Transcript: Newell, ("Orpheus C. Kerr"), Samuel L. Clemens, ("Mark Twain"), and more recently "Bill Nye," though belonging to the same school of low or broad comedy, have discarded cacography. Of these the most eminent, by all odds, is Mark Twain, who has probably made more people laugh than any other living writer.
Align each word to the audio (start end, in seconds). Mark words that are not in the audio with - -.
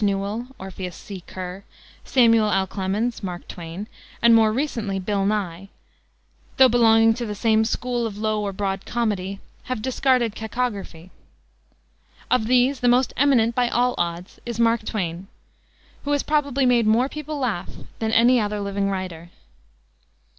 Newell, 0.03 0.47
("Orpheus 0.57 0.95
C. 0.95 1.21
Kerr"), 1.27 1.63
Samuel 2.03 2.49
L. 2.49 2.65
Clemens, 2.65 3.21
("Mark 3.21 3.47
Twain"), 3.47 3.85
and 4.19 4.33
more 4.33 4.51
recently 4.51 4.97
"Bill 4.97 5.27
Nye," 5.27 5.69
though 6.57 6.67
belonging 6.67 7.13
to 7.13 7.25
the 7.27 7.35
same 7.35 7.63
school 7.63 8.07
of 8.07 8.17
low 8.17 8.41
or 8.41 8.51
broad 8.51 8.87
comedy, 8.87 9.39
have 9.65 9.79
discarded 9.83 10.33
cacography. 10.33 11.11
Of 12.31 12.47
these 12.47 12.79
the 12.79 12.87
most 12.87 13.13
eminent, 13.15 13.53
by 13.53 13.69
all 13.69 13.93
odds, 13.99 14.39
is 14.43 14.59
Mark 14.59 14.83
Twain, 14.83 15.27
who 16.03 16.13
has 16.13 16.23
probably 16.23 16.65
made 16.65 16.87
more 16.87 17.07
people 17.07 17.37
laugh 17.37 17.69
than 17.99 18.11
any 18.11 18.39
other 18.39 18.59
living 18.59 18.89
writer. 18.89 19.29